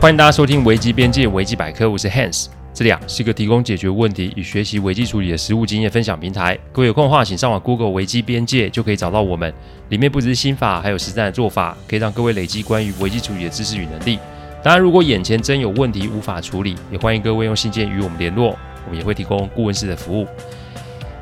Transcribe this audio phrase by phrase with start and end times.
[0.00, 6.58] 欢迎大家收听危机边界危机百科，我是 Hans，这里啊是一个提供解决问题与学习危机处理的实务经验分享平台。
[6.72, 9.52] 各位有空的话，请上网 Google 危机边界就可以找到我们，
[9.90, 14.18] 里面不只是心法，还有实战的做法，可以让各位累积关于危机处理的知识与能力。
[14.62, 20.26] 当然，如果眼前真有问题无法处理，也欢迎各位用信件与我们联络，我们也会提供顾问式的服务。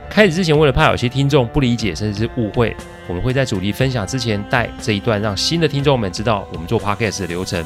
[0.09, 2.77] 开始之前，为了怕有些听众不理解甚至是误会，
[3.09, 7.65] 我们会在主题分享之前带这一段，让新的听众们知道我们做 Podcast 的流程。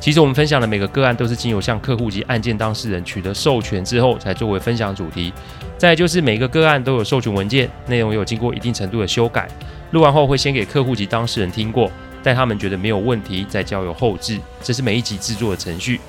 [0.00, 5.30] 其实我们分享的每个个案都是经由向客户及案件当事人取得授权之后，才作为分享主题。
[5.76, 9.46] 再就是每个个案都有授权文件，内容也有经过一定程度的修改。
[9.90, 11.90] 录完后会先给客户及当事人听过，
[12.22, 14.38] 待他们觉得没有问题，再交由后置。
[14.62, 16.00] 这是每一集制作的程序。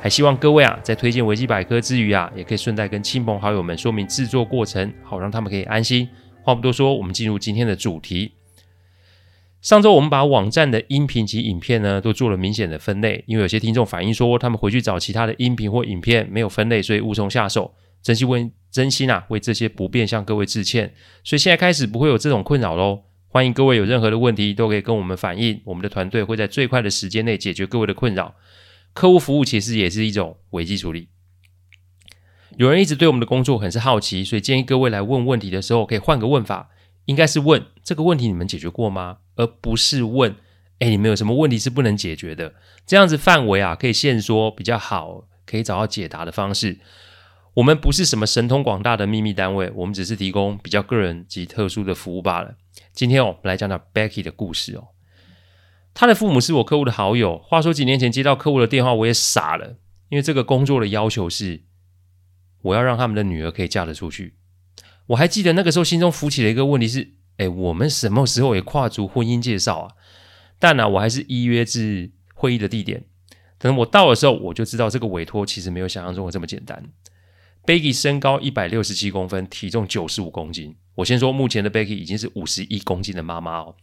[0.00, 6.08] 还希望各位啊，在推荐维基百科之余啊，也可以顺带跟亲朋好友们说明制作过程，好让他们可以安心。
[6.42, 8.32] 话不多说，我们进入今天的主题。
[9.60, 17.74] 上周我们把网站的音频及影片呢都做了明显的分类，因为有些听众反映说他们回去找其他的音频或影片没有分类，所以无从下手。
[18.02, 20.94] 真心为真心啊，为这些不便向各位致歉。
[21.22, 23.02] 所以现在开始不会有这种困扰喽。
[23.28, 28.34] 欢迎各位有任何的问题都可以跟我们反映，我们的团队会在最快的时间内解决各位的困扰。
[28.94, 31.08] 客户服务其实也是一种危机处理。
[32.56, 36.70] 有人一直对我们的工作很是好奇，所以建议各位来问问题的时候可以换个问法。
[37.06, 39.18] 应该是问这个问题你们解决过吗？
[39.40, 40.36] 而不是问，
[40.80, 42.54] 哎，你们有什么问题是不能解决的？
[42.86, 46.78] 这样子范围啊，可以限缩比较好，可以找到解答的方式。
[47.54, 52.56] 我们不是什么神通广大的秘密单位，我们只是提供比较个人及特殊的服务罢了。
[52.92, 54.88] 今天哦，我们来讲讲 Becky 的故事哦。
[55.94, 57.38] 他的父母是我客户的好友。
[57.38, 59.78] 话说几年前接到客户的电话，我也傻了，
[60.10, 61.64] 因为这个工作的要求是，
[62.62, 64.36] 我要让他们的女儿可以嫁得出去。
[65.08, 69.92] 我还记得那个时候，心中浮起了一个问题是：哎，我们什么时候也跨足婚姻介绍啊？
[70.58, 73.04] 但呢、我还是依约至会议的地点。
[73.58, 76.84] 等我到的时候，我就知道这个委托其实没有想象中的这么简单。
[77.64, 80.76] Becky 身高一百六十七公分，体重九十五公斤。
[80.96, 83.74] 我先说，目前的 Becky 已经是五十一公斤的妈妈哦。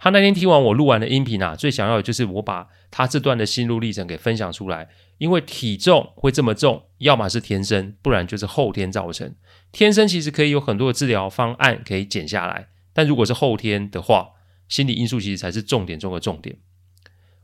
[0.00, 4.88] 他那天听完我录完的音频啊，最想要的就是我把他这段的心路历程给分享出来。
[5.18, 9.34] 因为体重会这么重，要么是天生，不然就是后天造成。
[9.70, 14.30] 天生其实可以有很多的治疗方案可以减下来，但如果是后天的话，
[14.68, 16.58] 心理因素其实才是重点中的重点。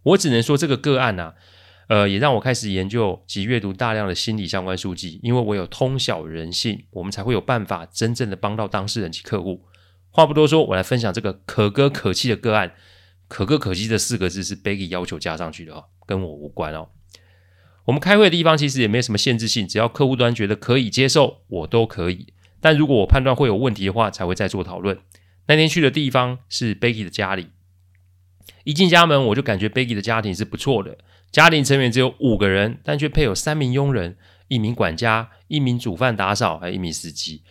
[0.02, 1.34] 我只能说这个个案啊，
[1.88, 9.64] 呃，也让我开始研究及阅读大量的心理相关书籍，因为我有通晓人性，我们才会有办法真正的帮到当事人及客户。
[10.10, 12.74] 话不多说，我来分享这个可歌可泣的个案。
[13.28, 16.90] 可歌可泣这四个字是 Becky 要求加上去的哦，跟我无关哦。
[17.86, 22.32] 我们开会的地方其实也没什么限制性，只要客户端觉得可以接受，我都可以。
[22.60, 24.98] 但如果我判断会有问题的话，才会再做讨论。
[25.48, 27.48] 那天去的地方是 Becky 的家里，
[28.64, 30.98] 一进家门我就感觉 Becky 的家庭是不错的，
[31.30, 34.16] 家庭成员只有五个人，但却配有三名佣人、
[34.48, 37.42] 一名管家、一名煮饭打扫，还有一名司机。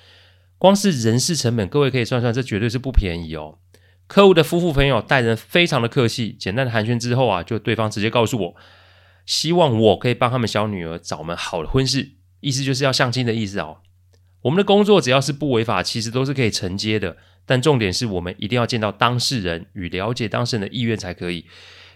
[0.58, 3.60] 光是人事成本，各位可以算算，这绝对是不便宜哦。
[4.08, 8.56] 客户的夫妇朋友待人非常的客气，简单的寒暄之后啊，就对方直接告诉我。
[9.26, 13.78] 希望我可以帮他们小女儿找门好的婚事，意思就是要相亲的意思哦。
[14.42, 17.18] 我们的工作只要是不违法，其实都是可以承接的。
[17.46, 21.46] 但重点是我们一定要见到当事人与了解当事人的意愿才可以，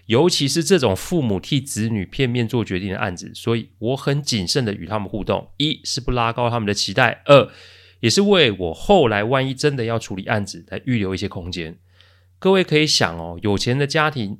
[0.06, 3.32] 尤其是这种父母替子女片面做决定的案子。
[3.34, 7.50] 所以我很谨慎的与他们互动，一是不拉高他们的期待，二
[8.00, 11.78] 也是为我后来万一真的要处理案子来预留一些空间。
[12.38, 14.38] 各位可以想哦，有钱的家庭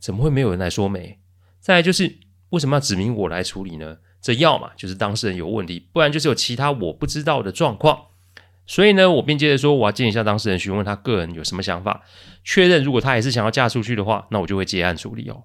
[0.00, 1.18] 怎么会没有人来说媒？
[1.60, 2.18] 再就是
[2.50, 3.98] 为什么要指明我来处理呢？
[4.22, 8.06] 这要么就是当事人有问题，不然就是有其他我不知道的状况。
[8.66, 12.02] 所以呢，我便接着说，我要见一下当事人，询问他个人有什么想法，
[12.42, 15.44] 确认如果他还是想要嫁出去的话，那我就会结案处理哦。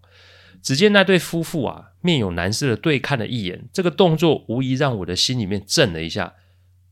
[0.62, 6.35] 只见那对夫妇啊，面有难色的对看了一眼，这个动作无疑让我的心里面震了一下，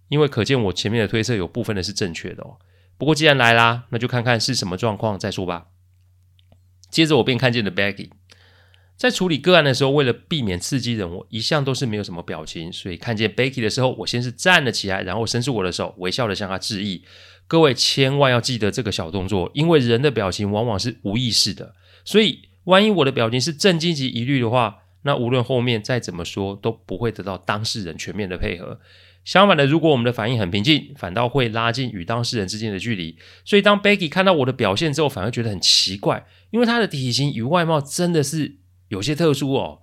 [0.09, 2.57] 因为可见我前面的推测有部分的是正确的哦。
[2.97, 5.67] 不过既然来啦，那就看看是什么状况再说吧。
[6.89, 8.09] 接着我便看见了 Becky。
[8.97, 12.73] 在处理个案的时候，为了避免刺激人，我一向都是没有什么表情。
[12.73, 17.03] 所以看见 Becky 的时候，我先是站了起来，然后伸出我的手，微笑的向她致意。
[17.47, 21.75] 各位千万要记得这个小动作，因为人的表情往往是无意识的。
[22.03, 28.79] 所以万一我的表情是震惊及疑虑的话，那无论后面再怎么说，都不会得到当事人全面的配合。
[29.23, 33.15] 相反的，如果我们的反应很平静，反倒会拉近与当事人之间的距离。
[33.45, 38.57] 所以当 Becky 看到我的表现之后，反而觉得很奇怪，因为她的体型与外貌真的是。
[38.89, 39.81] 有些特殊哦，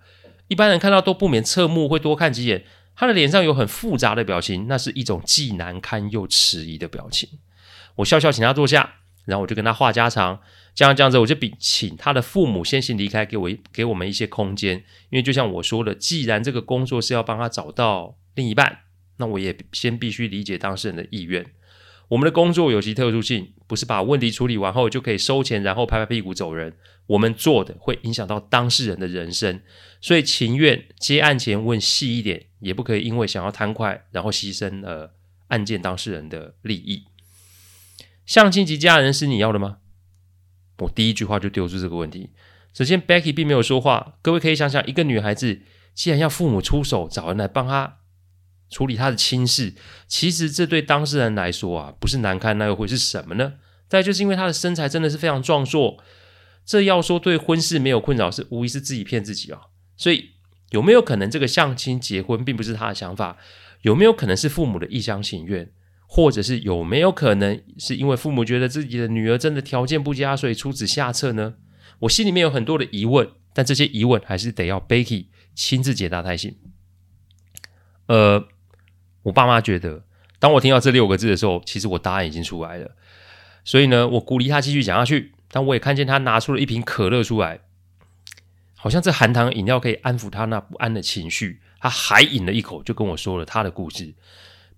[0.49, 2.65] 一般人看到都不免侧目，会多看几眼。
[2.97, 7.29] 他的脸上有很复杂的表情，那是一种既难堪又迟疑的表情。
[7.97, 10.41] 我笑笑请他坐下，然后我就跟他话家常，
[10.75, 14.77] 这样这样子，我就比请他的父母先行离开，给我一给我们一些空间。
[15.11, 18.83] 因为就像我说的，既然这个工作是要帮他找到另一半，
[19.17, 21.45] 那我也先必须理解当事人的意愿。
[22.09, 26.77] 我们的工作有其特殊性，不是把问题处理完后就可以收钱，然后拍拍屁股走人。
[27.07, 29.61] 我们做的会影响到当事人的人生，
[30.01, 35.15] 所以情愿接案前问细一点，也不可以因为想要贪快，然后牺牲了
[35.49, 37.05] 案件当事人的利益。
[38.25, 39.79] 相亲及家人是你要的吗？
[40.79, 42.31] 我第一句话就丢出这个问题。
[42.73, 44.15] 首先，Becky 并没有说话。
[44.23, 45.61] 各位可以想想，一个女孩子
[45.95, 47.99] 既然要父母出手找人来帮她
[48.71, 49.75] 处理他的亲事，
[50.07, 53.55] 其实这对当事人来说啊，不是难堪，那又会是什么呢？
[53.89, 56.03] 再就是因为他的身材真的是非常壮硕，
[56.65, 59.61] 这要说对婚事没有困扰，是无疑是自己骗自己啊。
[59.97, 60.31] 所以
[60.71, 63.37] 有没有可能这个相亲结婚并不是他的想法？
[63.83, 65.71] 有没有可能是父母的一厢情愿？
[66.07, 71.55] 或者是有没有可能是因为父母觉得自己的女儿真的条件不佳，所以出此下策呢？
[72.01, 76.57] 我心里面有很多的疑问，但这些疑问还是得要 Becky 亲自解答才行。
[78.07, 78.47] 呃，
[79.25, 80.05] 我爸妈觉得，
[80.39, 82.93] 当我听到这六个字的时候，其实我答案已经出来了。
[83.65, 85.33] 所以呢，我鼓励他继续讲下去。
[85.51, 87.61] 但我也看见他拿出了一瓶可乐出来，
[88.75, 91.61] 好像这含糖饮料可以安抚他那不安的情绪。
[91.79, 94.15] 他还饮了一口，就跟我说了他的故事。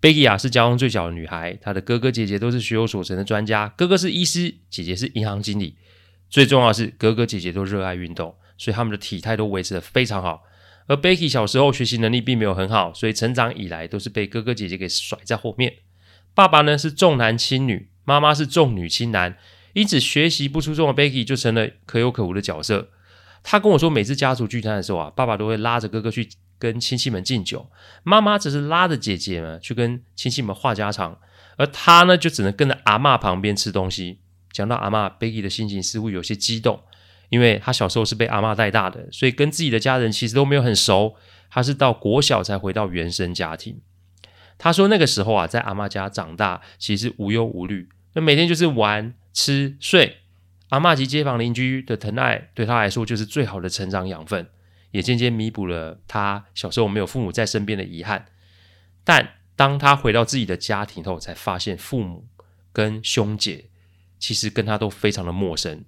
[0.00, 3.72] 贝吉亚是家中最小的女孩，她的哥哥姐姐都是学有所成的专家。
[3.76, 5.76] 哥哥是医师，姐姐是银行经理。
[6.28, 10.42] 最重要的是，哥哥姐姐都热爱运动，所以他们的体态都维持得非常好。
[10.86, 15.74] 而 Becky 小时候学习能力并没有很好，所以成长以来都是被哥哥姐姐给甩在后面。
[16.34, 19.36] 爸爸呢是重男轻女，妈妈是重女轻男，
[19.74, 22.90] 因此学习不出众的 Becky 就成了可有可无的角色。
[23.42, 26.28] 他跟我说，每次家族聚餐的时候啊，爸爸都会拉着哥哥去。
[26.58, 27.68] 跟亲戚们敬酒，
[28.02, 31.18] 妈妈只是拉着姐姐们去跟亲戚们话家常，
[31.58, 34.20] 而他呢，就只能跟着阿嬷旁边吃东西。
[34.50, 36.80] 讲到阿嬷，Becky 的心情似乎有些激动，
[37.28, 41.16] 因为他小时候是被阿嬷带大的，所以跟自己的家人其实都没有很熟。
[41.50, 43.80] 他是到国小才回到原生家庭。
[44.58, 50.18] 他说那个时候啊，在阿嬷家长大，其实无忧无虑，那每天就是玩、吃、睡。
[50.70, 54.48] 阿嬷及街坊邻居的疼爱，对他来说就是最好的成长养分。
[54.92, 58.26] 也渐渐弥补了他小时候没有父母在身边的遗憾，
[59.04, 62.26] 但当他回到自己的家庭后，才发现父母
[62.72, 63.66] 跟兄姐
[64.18, 65.84] 其实跟他都非常的陌生。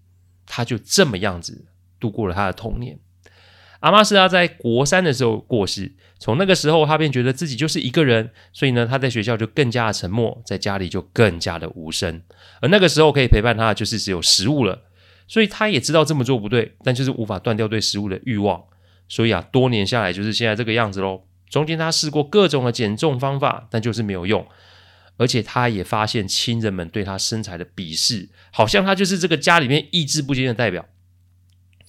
[0.49, 1.67] 他就这么样子
[2.01, 2.99] 度过了他的童年。
[3.81, 12.21] 阿玛斯他在国三的时候过世，从那个时候他便觉得自己就是一个人，所以呢，他在学校就更加的沉默，在家里就更加的无声。
[12.61, 14.83] 而那个时候可以陪伴他的就是只有食物了，
[15.29, 18.65] 所以他也知道这么做不对，但就是无法断掉对食物的欲望。
[19.09, 21.23] 所以啊，多年下来就是现在这个样子喽。
[21.49, 24.45] 中间他试过各种的减重方法，但就是没有用。
[25.19, 30.87] 而且他也发现亲人们对他身材的鄙视，好像他就是这个家里面意志不坚的代表，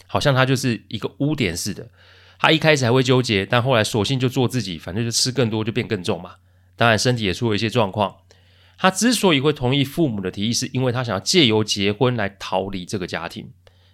[0.07, 1.89] 好像他就是一个污点似的。
[2.37, 6.35] 他一开始还会纠结，但后来索性就做自己，反正就吃更多就变更重嘛。
[6.75, 8.17] 当然身体也出了一些状况。
[8.77, 13.51] 他之所以会同意父母的提议，是因为他想要借由结婚来逃离这个家庭。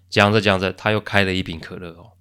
[0.09, 2.11] 讲着讲着，他又开了一瓶可乐哦。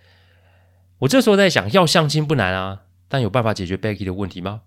[1.00, 4.60] 我这时候在想，要相亲不难啊，但有办法解决 Becky 的问题吗？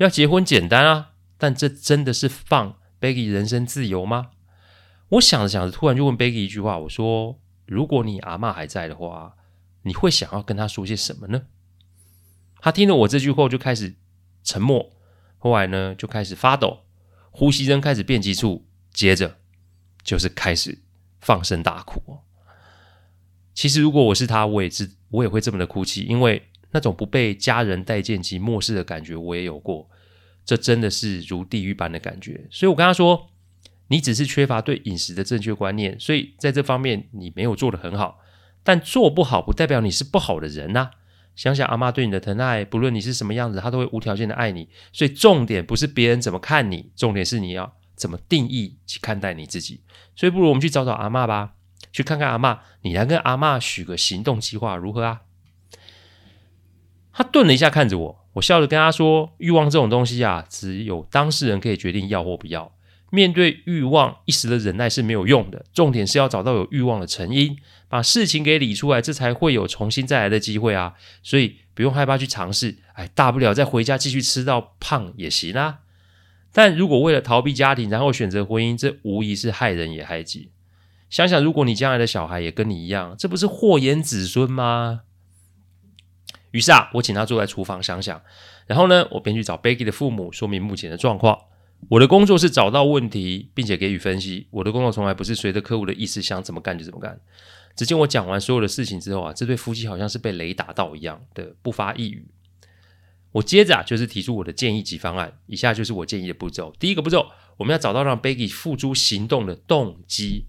[0.00, 4.30] 要结婚简单啊，但这真的是放 Becky 人身自由吗？
[5.10, 9.36] 我想着想着，突然就问 Becky 一句话，我说：“如果你阿嬷还在的话，
[9.82, 11.42] 你会想要跟她说些什么呢？”
[12.62, 13.96] 他听了我这句话，就开始
[14.42, 14.90] 沉默，
[15.36, 16.84] 后来呢，就开始发抖，
[17.30, 19.36] 呼吸声开始变急促，接着
[20.02, 20.78] 就是开始
[21.20, 22.20] 放声大哭。
[23.52, 29.88] 其实，如果我是他，我也是，我也会这么的哭泣，因为那种不被家人待见及漠视的感觉，我也有过。
[30.44, 32.46] 这真的是如地狱般的感觉。
[32.50, 33.30] 所以我跟他说
[33.88, 38.18] ：“你只是缺乏对饮食的正确观念，所以在这方面你没有做得很好。
[38.62, 40.90] 但做不好不代表你是不好的人呐。
[41.36, 44.68] 想想阿嬷对你的疼爱，不论你是什么样子，她都会无条件的爱你。
[44.92, 49.82] 所以重点不是别人怎么看你，重点是你要怎么定义去看待你自己。
[50.16, 51.54] 所以不如我们去找找阿嬷吧。”
[51.92, 55.22] 去看看阿嬷，你来跟阿嬷许个行动计划如何啊？
[57.20, 62.72] 他顿了一下，看着我，我笑着跟他说：“欲望这种东西啊，只有当事人可以决定要或不要。
[63.10, 65.66] 面对欲望，一时的忍耐是没有用的。
[65.74, 67.58] 重点是要找到有欲望的成因，
[67.90, 70.94] 把事情给理出来，这才会有重新再来的机会啊！
[71.22, 75.80] 所以不用害怕去尝试，哎，大不了再回家继续吃到胖也行啊。
[76.54, 80.52] 但如果为了逃避家庭，然后选择婚姻，这无疑是害人也害己。”
[81.10, 85.02] 想想，如果你将来的小孩也跟你一样，这不是祸延子孙吗？
[86.52, 88.20] 于是啊，我请他坐在厨房想想，
[88.66, 91.38] 然后呢，我便去找 Becky 的父母，说明目前的状况。
[91.88, 94.46] 我的工作是找到问题，并且给予分析。
[94.50, 97.18] 我的工作从来不是随着客户的意思想怎么干就怎么干。
[97.74, 102.26] 只见我讲完所有的事情之后啊，这对夫妻好像是被雷打到一样的不发一语。
[103.32, 105.38] 我接着啊，就是提出我的建议及方案。
[105.46, 106.74] 以下就是我建议的步骤。
[106.78, 110.46] 第一个步骤，我们要找到让 Becky 付诸行动的动机。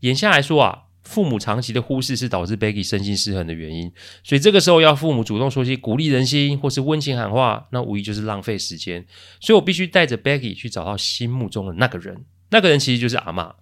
[0.00, 3.90] 眼下来说啊，父母长期的忽视是导致 Becky 身心失衡的原因。
[4.22, 9.06] 所以这个时候要父母主动说些鼓励人心或是温情喊话，那无疑就是浪费时间。
[9.40, 12.26] 所以我必须带着 Becky 去找到心目中的那个人。
[12.50, 13.54] 那个人其实就是阿嬷。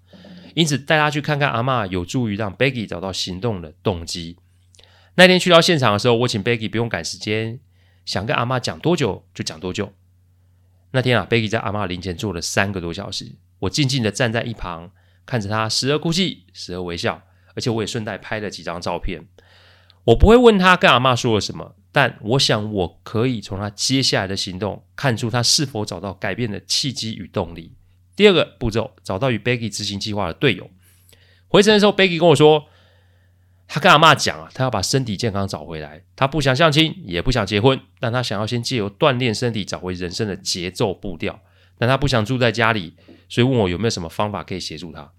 [0.55, 4.37] 因此带他去看看阿嬷，有助于让 Becky 找到行动的动机。
[5.15, 7.61] 那天去到现场的时候，我请 Becky 不用赶时间。
[8.05, 9.93] 想跟阿妈讲多久就讲多久。
[10.93, 14.91] 那天啊，Becky 在阿妈灵前坐了三个多小时，我静静的站在一旁，
[15.27, 17.23] 看着她时而哭泣，时而微笑，
[17.57, 19.27] 而且我也顺带拍了几张照片。
[20.05, 27.73] 我不会问他跟阿妈说了什么，但我想我可以从他接下来的行动看出他是否找到改变的契机与动力。
[28.15, 30.71] 第二个步骤，找到与 Becky 执行计划的队友。
[31.49, 32.67] 回程的时候，Becky 跟我说。
[33.69, 36.05] 他跟阿嬷讲啊，他要把身体健康找回来。
[36.15, 41.41] 他不想相亲，也不想结婚，但他想要先借由锻炼身体，找回人生的节奏步调。
[41.77, 42.95] 但他不想住在家里，
[43.29, 45.11] 所以问我有没有什么方法可以协助他。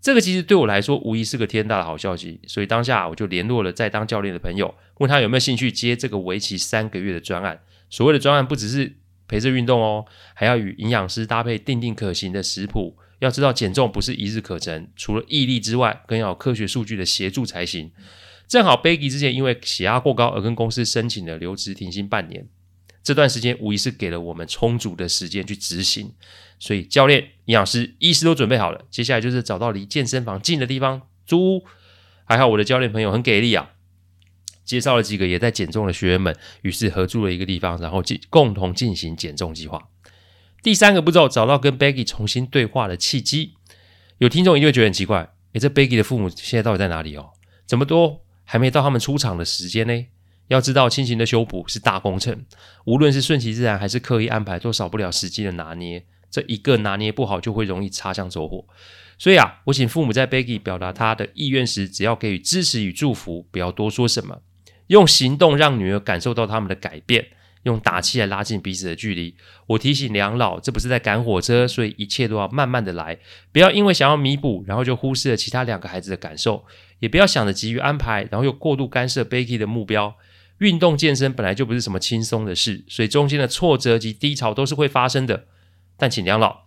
[0.00, 2.40] 这个其实对我来说无疑是个天大的好消息。
[2.46, 7.60] 所以当下我就联络了在当教练的朋友，问他有没有兴趣接这个为期三个月的专案。
[7.90, 12.96] 所谓的专案不只是陪着运动哦，还要与营养师搭配定定可行的食谱。
[13.18, 17.90] 要知道减重不是一日可成，除了毅力之外，更要科学数据的协助才行。
[18.46, 22.46] 正好 Becky 之前因为血压过高而跟公司申请了留职停薪半年，
[23.06, 26.12] 这段时间无疑是给了我们充足的时间去执行。
[26.58, 31.64] 所以教练、营养师、医师都准备好了，接下来就是找到离健身房近的地方租屋。
[32.24, 33.70] 还好我的教练朋友很给力啊，
[34.64, 39.88] 介绍了几个也在减重的学员们，于是合租了一个地方，然后进共同进行减重计划。
[40.64, 43.54] 第三个步骤，找到跟 Becky 重新对话的契机。
[44.18, 47.30] 有听众一定会觉得很奇怪，诶，这 Becky 的父母现在到底在哪里哦？
[47.66, 50.06] 怎么都还没到他们出场的时间呢？
[50.48, 52.44] 要知道，亲情的修补是大工程，
[52.84, 56.04] 无论是顺其自然还是刻意安排，都少不了时机的拿捏。
[56.30, 58.64] 这一个拿捏不好，就会容易擦枪走火。
[59.18, 64.42] 所以啊，我请父母在 Becky 表达他的意愿时，只要给予支持与祝福，不要多说什么，
[64.88, 67.28] 用行动让女儿感受到他们的改变。
[67.62, 69.34] 用打气来拉近彼此的距离。
[69.66, 73.18] 我提醒两老，这不是在赶火车，所以一切都要慢慢的来，
[73.50, 76.64] 不要因为想要弥补，然后就忽视了其他两个孩子的感受，
[77.00, 80.14] 也不要想着急于安排，然后又过度干涉 Becky 的目标。
[80.58, 85.46] 运动健身本来就不是什么轻松的事，所以中间的挫折及低潮都是会发生的。
[85.96, 86.64] 但请两老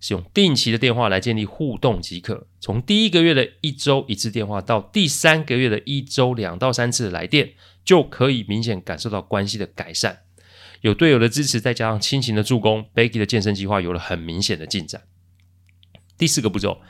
[0.00, 7.54] 使用定期的电话来建立互动即可，从第一个月的一周一次电话到第三个月的一周两到三次的来电，
[7.84, 10.20] 就可以明显感受到关系的改善。
[10.82, 15.02] 有队友的支持，再加上亲情的助攻，Becky 的健身计划有了很明显的进展。
[16.18, 16.82] 第四个步骤，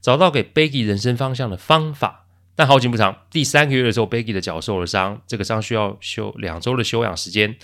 [0.00, 2.28] 找到给 Becky 人生方向的方法。
[2.54, 7.56] 但好景不长，第三个月的时候，Becky 的脚受了伤，这个伤需要休两周的休养时间。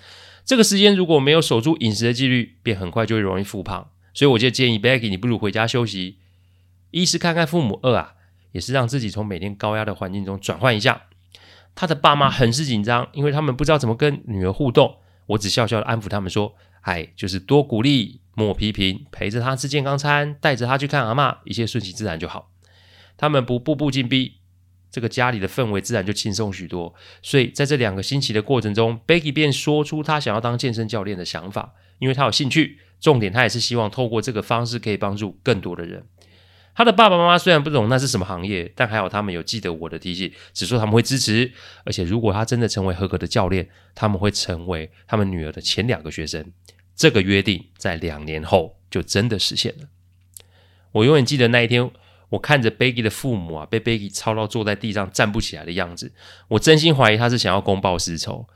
[0.44, 3.90] 这个时间如果没有守住饮食的纪律，便很快就会容易复胖。
[4.14, 6.18] 所以我就建议 Becky，你不如回家休息，
[6.92, 8.14] 一是看看父母二啊，
[8.52, 11.02] 也是让自己从每天高压的环境中转换一下。
[11.74, 14.96] 他的爸妈很是紧张，因为他们不知道怎么跟女儿互动。
[15.26, 22.50] 我只笑笑的安抚他们说：“哎，就是多鼓励，莫批评，陪着他吃健康餐，带着他去看阿嬷，一切顺其自然就好。
[23.18, 24.36] 他们不步步进逼，
[24.96, 26.94] 这个家里的氛围自然就轻松许多。
[27.20, 32.78] 所以在这两个星期的过程中，Becky 便说出他想要当健身教练的想法，因为他有兴趣。
[32.98, 36.06] 重点，他也是希望透过这个方式可以帮助更多的人。”
[36.74, 41.52] 他的爸爸妈妈虽然不懂那是什么行业，但还好他们有记得我的提醒，只说他们会支持。
[41.84, 46.52] 而且如果他真的成为合格的教练，他们会成为他们女儿的前两个学生。
[46.94, 49.88] 这个约定在两年后就真的实现了。
[50.92, 51.90] 我永远记得那一天，
[52.30, 56.12] 我看着 Becky 的父母啊，被 Becky 操到坐在地上站不起来的样子，
[56.48, 58.48] 我真心怀疑他是想要公报私仇。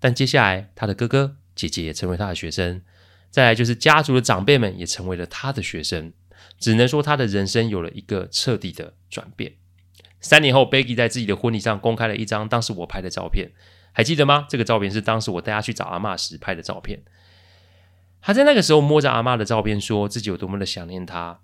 [0.00, 2.82] 但接下来，他的哥哥姐姐也成为他的学生，
[3.30, 6.12] 再来就是家族的长辈们也成为了他的学生。
[6.58, 9.52] 只能说他的人生有了一个彻底的转变。
[10.20, 13.50] 三年后，Becky 在自己的婚礼上公开了一张当时我拍的照片，
[13.92, 14.46] 还记得吗？
[14.48, 17.02] 这个照片是当时我带他去找阿嬷时拍的照片。
[18.20, 21.40] 他在那个时候摸着阿嬷的照片，说自己有多么的想念她。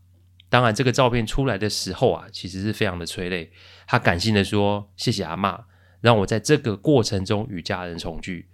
[0.54, 3.50] 当然，这个照片出来的时候啊，其实是非常的催泪。
[3.88, 5.64] 他感性的说：“谢谢阿嬷，
[6.00, 8.46] 让我在这个过程中与家人重聚，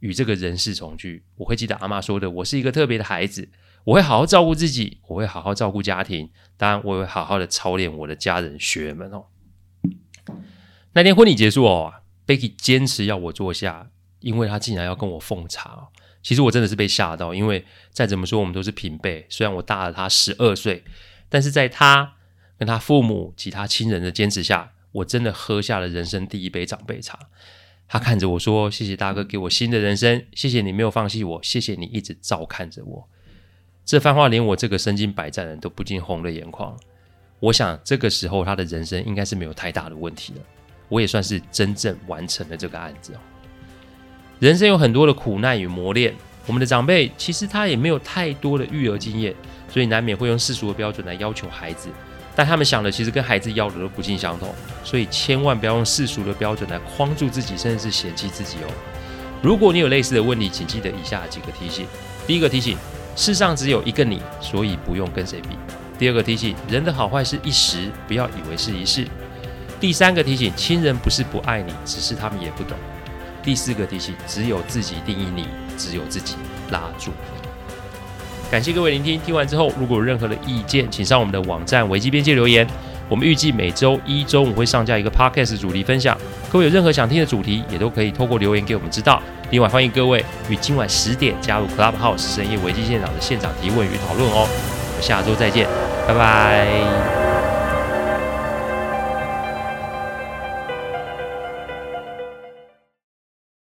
[0.00, 1.26] 与这个人世重聚。
[1.34, 3.50] 我会记得阿嬷说的：‘我是一个特别的孩子。’”
[3.84, 9.26] 我会好好照顾自己，我会好好照顾家庭，当然我会好好的操练我的家人学们哦。
[10.94, 11.92] 那天婚礼结束哦
[12.26, 13.90] ，Becky 坚持要我坐下，
[14.20, 15.88] 因为她竟然要跟我奉茶。
[16.22, 20.82] 其实我真的是被吓到，因为再怎么说我们都是平辈，虽然我大了他十二岁，
[21.28, 22.14] 但是在他
[22.58, 27.18] 跟他父母及他亲人的坚持下，我真的喝下了人生第一杯长辈茶。
[27.88, 33.08] 他看着我说：“谢谢大哥给我新的人生，谢谢你没有放弃我，谢谢你一直照看着我。”
[33.84, 36.76] 这番话连我这个身经百战的人都不禁红了眼眶。
[37.38, 40.40] 我想这个时候他的人生应该是没有太大的问题了。
[40.88, 43.12] 我也算是真正完成了这个案子。
[44.40, 46.14] 人生有很多的苦难与磨练，
[46.46, 49.34] 我们的长辈其实他也没有太多的育儿经验，
[49.68, 51.88] 所以难免会用世俗的标准来要求孩子。
[52.34, 58.70] 但他们想的其实跟孩子要的都不尽相同，所以千万不要用世俗的标准来框住自己，甚至是嫌弃自己哦。
[59.42, 61.86] 如果你有类似的问题，请记得以下几个提醒：
[62.26, 62.76] 第一个提醒，
[63.16, 65.56] 世上只有一个你，所以不用跟谁比；
[65.98, 69.04] 第二个提醒，人的好坏是一时，不要以为是一世；
[69.80, 72.76] 第三个提醒，亲人不是不爱你，只是他们也不懂；
[73.42, 76.36] 第四个提醒，只有自己定义你，只有自己
[76.70, 77.12] 拉住。
[78.50, 82.66] 感谢各位聆听，听完之后如果有任何的意见，请上我们的网站危机边界留言。
[83.08, 86.16] 我们预计每周一中午会上架一个 podcast 主题分享，
[86.50, 89.22] 各位有任何想听的主题，也都可以透过留言给我们知道。
[89.50, 94.48] 另外欢迎各位于今晚十点加入 Clubhouse 深夜危机现场的现场提问与讨论哦。
[94.48, 95.68] 我们下周再见，
[96.08, 97.15] 拜拜。